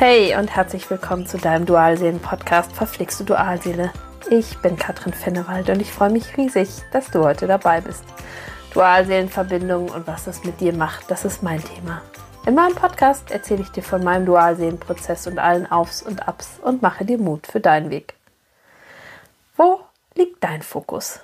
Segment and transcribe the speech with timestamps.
[0.00, 3.92] Hey und herzlich willkommen zu deinem Dualseelen-Podcast Verflixte Dualseele.
[4.30, 8.04] Ich bin Katrin Fennewald und ich freue mich riesig, dass du heute dabei bist.
[8.74, 12.00] Dualseelenverbindung und was das mit dir macht, das ist mein Thema.
[12.46, 16.80] In meinem Podcast erzähle ich dir von meinem Dualseelenprozess und allen Aufs und Abs und
[16.80, 18.14] mache dir Mut für deinen Weg.
[19.56, 19.80] Wo
[20.14, 21.18] liegt dein Fokus?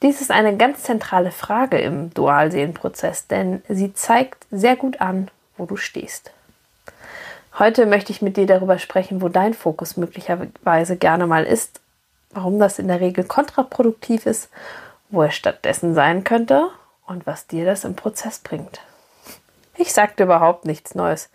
[0.00, 5.66] Dies ist eine ganz zentrale Frage im Dualseelenprozess, denn sie zeigt sehr gut an, wo
[5.66, 6.33] du stehst.
[7.56, 11.80] Heute möchte ich mit dir darüber sprechen, wo dein Fokus möglicherweise gerne mal ist,
[12.30, 14.50] warum das in der Regel kontraproduktiv ist,
[15.10, 16.68] wo er stattdessen sein könnte
[17.06, 18.80] und was dir das im Prozess bringt.
[19.76, 21.30] Ich sagte überhaupt nichts Neues.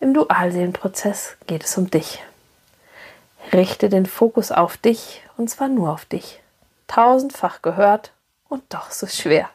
[0.00, 2.22] Im Dualseelenprozess geht es um dich.
[3.52, 6.42] Richte den Fokus auf dich und zwar nur auf dich
[6.88, 8.12] tausendfach gehört
[8.48, 9.48] und doch so schwer.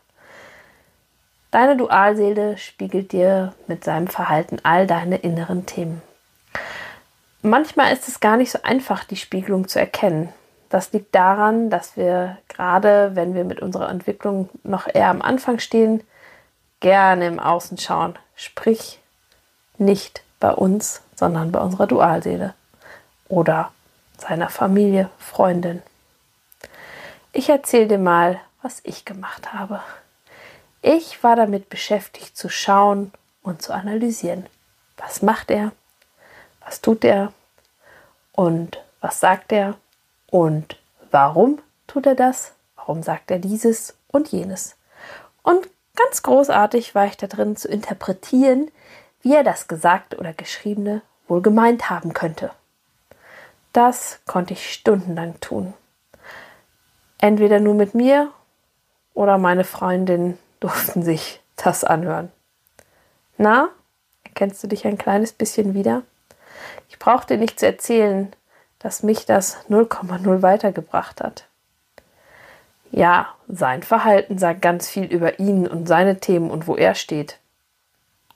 [1.51, 6.01] Deine Dualseele spiegelt dir mit seinem Verhalten all deine inneren Themen.
[7.41, 10.29] Manchmal ist es gar nicht so einfach, die Spiegelung zu erkennen.
[10.69, 15.57] Das liegt daran, dass wir gerade, wenn wir mit unserer Entwicklung noch eher am Anfang
[15.57, 16.03] stehen,
[16.79, 18.19] gerne im Außen schauen.
[18.35, 18.99] Sprich,
[19.79, 22.53] nicht bei uns, sondern bei unserer Dualseele
[23.27, 23.71] oder
[24.17, 25.81] seiner Familie, Freundin.
[27.31, 29.81] Ich erzähle dir mal, was ich gemacht habe.
[30.81, 33.11] Ich war damit beschäftigt zu schauen
[33.43, 34.45] und zu analysieren.
[34.97, 35.71] Was macht er?
[36.65, 37.33] Was tut er?
[38.31, 39.75] Und was sagt er?
[40.31, 40.77] Und
[41.11, 42.53] warum tut er das?
[42.75, 44.75] Warum sagt er dieses und jenes?
[45.43, 48.71] Und ganz großartig war ich da drin zu interpretieren,
[49.21, 52.51] wie er das Gesagte oder Geschriebene wohl gemeint haben könnte.
[53.73, 55.73] Das konnte ich stundenlang tun.
[57.17, 58.31] Entweder nur mit mir
[59.13, 62.31] oder meine Freundin durften sich das anhören.
[63.37, 63.69] Na,
[64.23, 66.03] erkennst du dich ein kleines bisschen wieder?
[66.89, 68.33] Ich brauchte nicht zu erzählen,
[68.79, 71.45] dass mich das 0,0 weitergebracht hat.
[72.91, 77.37] Ja, sein Verhalten sagt ganz viel über ihn und seine Themen und wo er steht.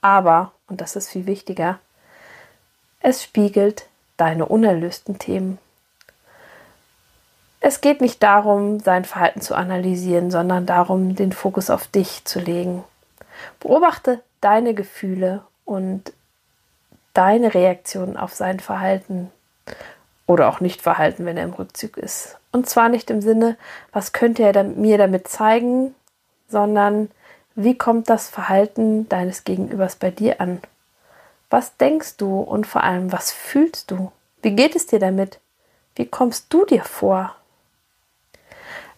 [0.01, 1.79] Aber, und das ist viel wichtiger,
[2.99, 5.57] es spiegelt deine unerlösten Themen
[7.65, 12.41] es geht nicht darum, sein Verhalten zu analysieren, sondern darum, den Fokus auf dich zu
[12.41, 12.83] legen.
[13.61, 16.11] Beobachte deine Gefühle und
[17.13, 19.31] deine Reaktion auf sein Verhalten
[20.27, 22.37] oder auch nicht Verhalten, wenn er im Rückzug ist.
[22.51, 23.55] Und zwar nicht im Sinne,
[23.93, 25.95] was könnte er mir damit zeigen,
[26.49, 27.09] sondern
[27.55, 30.59] wie kommt das Verhalten deines Gegenübers bei dir an?
[31.49, 34.11] Was denkst du und vor allem, was fühlst du?
[34.41, 35.39] Wie geht es dir damit?
[35.95, 37.33] Wie kommst du dir vor?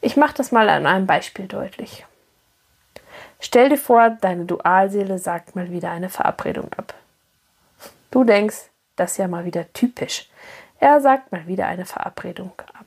[0.05, 2.05] Ich mache das mal an einem Beispiel deutlich.
[3.39, 6.93] Stell dir vor, deine Dualseele sagt mal wieder eine Verabredung ab.
[8.11, 10.29] Du denkst, das ist ja mal wieder typisch.
[10.79, 12.85] Er sagt mal wieder eine Verabredung ab.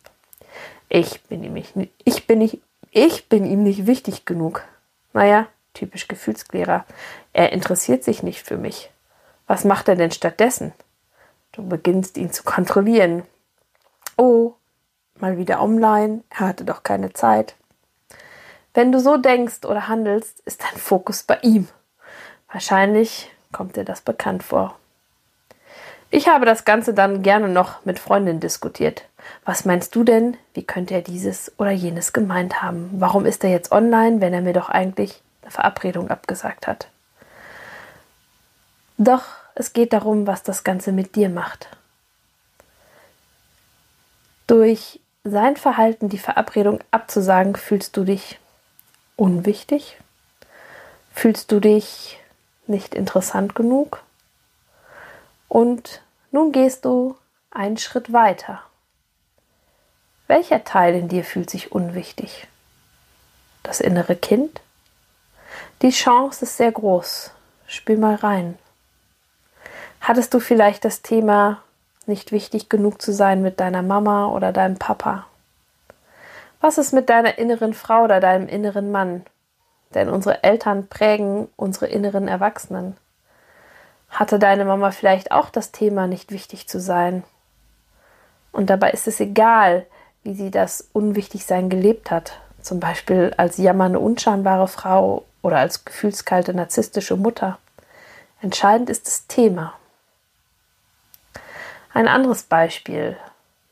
[0.89, 1.75] Ich bin ihm nicht,
[2.05, 2.61] ich bin nicht,
[2.93, 4.63] ich bin ihm nicht wichtig genug.
[5.13, 6.85] Naja, typisch Gefühlsklärer.
[7.33, 8.93] Er interessiert sich nicht für mich.
[9.49, 10.73] Was macht er denn stattdessen?
[11.51, 13.25] Du beginnst ihn zu kontrollieren.
[14.17, 14.55] Oh,
[15.21, 17.55] mal wieder online, er hatte doch keine Zeit.
[18.75, 21.69] Wenn du so denkst oder handelst, ist dein Fokus bei ihm.
[22.53, 24.77] Wahrscheinlich kommt dir das bekannt vor.
[26.11, 29.05] Ich habe das Ganze dann gerne noch mit Freundinnen diskutiert.
[29.45, 30.37] Was meinst du denn?
[30.55, 32.91] Wie könnte er dieses oder jenes gemeint haben?
[32.95, 36.89] Warum ist er jetzt online, wenn er mir doch eigentlich eine Verabredung abgesagt hat?
[38.97, 39.25] Doch
[39.55, 41.69] es geht darum, was das Ganze mit dir macht.
[44.47, 45.01] Durch
[45.31, 48.39] sein Verhalten, die Verabredung abzusagen, fühlst du dich
[49.17, 49.99] unwichtig?
[51.13, 52.19] Fühlst du dich
[52.67, 54.03] nicht interessant genug?
[55.49, 57.17] Und nun gehst du
[57.51, 58.63] einen Schritt weiter.
[60.27, 62.47] Welcher Teil in dir fühlt sich unwichtig?
[63.63, 64.61] Das innere Kind?
[65.83, 67.31] Die Chance ist sehr groß.
[67.67, 68.59] Spür mal rein.
[70.01, 71.63] Hattest du vielleicht das Thema
[72.09, 75.27] nicht wichtig genug zu sein mit deiner Mama oder deinem Papa?
[76.61, 79.25] Was ist mit deiner inneren Frau oder deinem inneren Mann?
[79.95, 82.97] Denn unsere Eltern prägen unsere inneren Erwachsenen.
[84.11, 87.25] Hatte deine Mama vielleicht auch das Thema, nicht wichtig zu sein?
[88.53, 89.87] Und dabei ist es egal,
[90.25, 96.55] wie sie das Unwichtigsein gelebt hat, zum Beispiel als jammernde, unscheinbare Frau oder als gefühlskalte,
[96.55, 97.59] narzisstische Mutter.
[98.41, 99.75] Entscheidend ist das Thema.
[101.99, 103.17] Ein anderes Beispiel.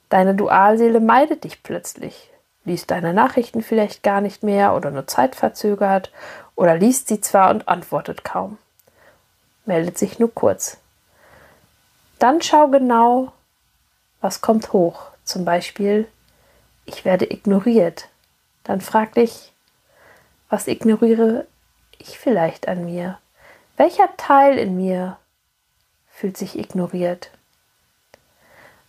[0.09, 2.29] Deine Dualseele meidet dich plötzlich,
[2.65, 6.11] liest deine Nachrichten vielleicht gar nicht mehr oder nur zeitverzögert
[6.57, 8.59] oder liest sie zwar und antwortet kaum.
[9.65, 10.79] Meldet sich nur kurz.
[12.19, 13.31] Dann schau genau,
[14.21, 15.03] was kommt hoch.
[15.23, 16.09] Zum Beispiel,
[16.85, 18.09] ich werde ignoriert.
[18.65, 19.53] Dann frag dich,
[20.51, 21.47] was ignoriere
[21.97, 23.21] ich vielleicht an mir?
[23.77, 25.17] Welcher Teil in mir
[26.11, 27.31] fühlt sich ignoriert?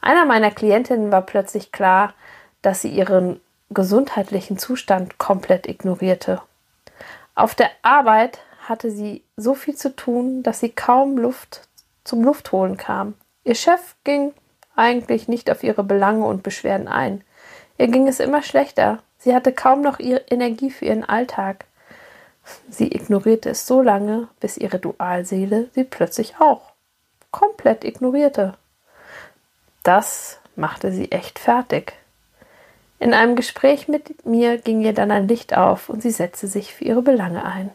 [0.07, 2.13] Einer meiner Klientinnen war plötzlich klar,
[2.61, 6.41] dass sie ihren gesundheitlichen Zustand komplett ignorierte.
[7.35, 8.39] Auf der Arbeit
[8.69, 11.67] hatte sie so viel zu tun, dass sie kaum Luft
[12.05, 13.15] zum Luftholen kam.
[13.43, 14.33] Ihr Chef ging
[14.77, 17.21] eigentlich nicht auf ihre Belange und Beschwerden ein.
[17.77, 18.99] Ihr ging es immer schlechter.
[19.17, 21.65] Sie hatte kaum noch ihre Energie für ihren Alltag.
[22.69, 26.71] Sie ignorierte es so lange, bis ihre Dualseele sie plötzlich auch
[27.31, 28.53] komplett ignorierte.
[29.87, 31.93] Das machte sie echt fertig.
[32.99, 36.73] In einem Gespräch mit mir ging ihr dann ein Licht auf und sie setzte sich
[36.73, 37.71] für ihre Belange ein.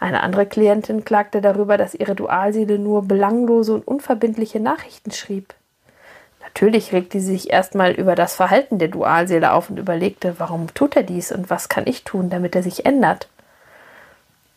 [0.00, 5.54] Eine andere Klientin klagte darüber, dass ihre Dualseele nur belanglose und unverbindliche Nachrichten schrieb.
[6.42, 10.96] Natürlich regte sie sich erstmal über das Verhalten der Dualseele auf und überlegte, warum tut
[10.96, 13.28] er dies und was kann ich tun, damit er sich ändert.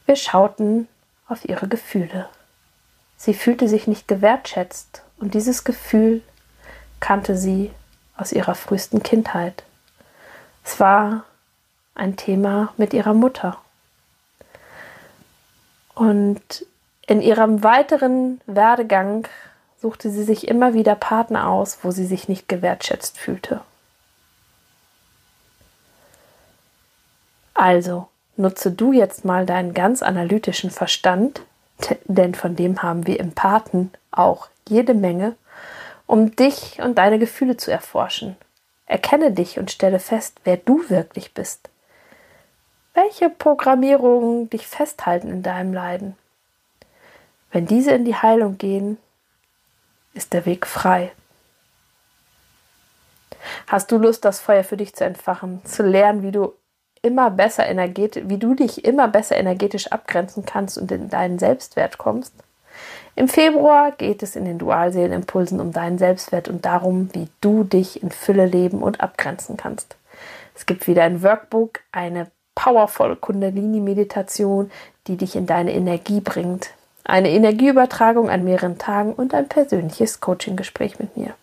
[0.08, 0.88] Wir schauten
[1.28, 2.28] auf ihre Gefühle.
[3.16, 6.22] Sie fühlte sich nicht gewertschätzt und dieses Gefühl
[7.00, 7.72] kannte sie
[8.18, 9.64] aus ihrer frühesten Kindheit.
[10.64, 11.24] Es war
[11.96, 13.58] ein Thema mit ihrer Mutter.
[15.96, 16.66] Und
[17.08, 19.28] in ihrem weiteren Werdegang
[19.80, 23.62] suchte sie sich immer wieder Partner aus, wo sie sich nicht gewertschätzt fühlte.
[27.54, 28.08] Also,
[28.38, 31.42] nutze du jetzt mal deinen ganz analytischen Verstand,
[32.06, 35.36] denn von dem haben wir im Paten auch jede Menge,
[36.08, 38.36] um dich und deine Gefühle zu erforschen.
[38.88, 41.70] Erkenne dich und stelle fest, wer du wirklich bist.
[42.94, 46.18] Welche Programmierungen dich festhalten in deinem Leiden?
[47.52, 48.98] Wenn diese in die Heilung gehen,
[50.14, 51.12] ist der Weg frei.
[53.68, 56.54] Hast du Lust, das Feuer für dich zu entfachen, zu lernen, wie du
[57.02, 61.98] immer besser energetisch, wie du dich immer besser energetisch abgrenzen kannst und in deinen Selbstwert
[61.98, 62.34] kommst?
[63.16, 68.01] Im Februar geht es in den Dualseelenimpulsen um deinen Selbstwert und darum, wie du dich
[68.01, 69.98] in Fülle leben und abgrenzen kannst.
[70.56, 74.72] Es gibt wieder ein Workbook, eine powervolle Kundalini-Meditation,
[75.07, 76.72] die dich in deine Energie bringt.
[77.04, 81.34] Eine Energieübertragung an mehreren Tagen und ein persönliches Coaching-Gespräch mit mir.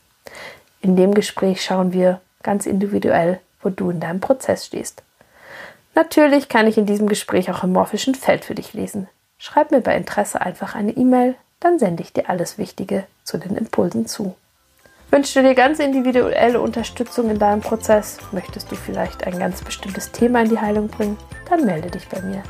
[0.81, 5.02] In dem Gespräch schauen wir ganz individuell, wo du in deinem Prozess stehst.
[5.94, 9.08] Natürlich kann ich in diesem Gespräch auch im morphischen Feld für dich lesen.
[9.38, 13.56] Schreib mir bei Interesse einfach eine E-Mail, dann sende ich dir alles Wichtige zu den
[13.56, 14.35] Impulsen zu.
[15.11, 18.19] Wünschst du dir ganz individuelle Unterstützung in deinem Prozess?
[18.32, 21.17] Möchtest du vielleicht ein ganz bestimmtes Thema in die Heilung bringen?
[21.49, 22.43] Dann melde dich bei mir.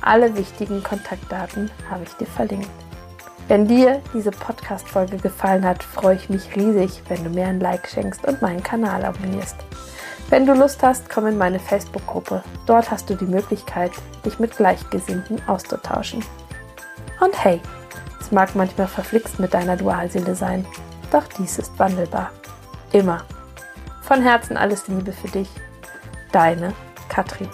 [0.00, 2.70] Alle wichtigen Kontaktdaten habe ich dir verlinkt.
[3.48, 7.88] Wenn dir diese Podcast-Folge gefallen hat, freue ich mich riesig, wenn du mir ein Like
[7.88, 9.56] schenkst und meinen Kanal abonnierst.
[10.28, 12.42] Wenn du Lust hast, komm in meine Facebook-Gruppe.
[12.66, 13.92] Dort hast du die Möglichkeit,
[14.24, 16.24] dich mit Gleichgesinnten auszutauschen.
[17.20, 17.60] Und hey,
[18.20, 20.66] es mag manchmal verflixt mit deiner Dualseele sein,
[21.12, 22.32] doch dies ist wandelbar.
[22.92, 23.22] Immer.
[24.02, 25.48] Von Herzen alles Liebe für dich.
[26.32, 26.72] Deine
[27.08, 27.48] Katrin.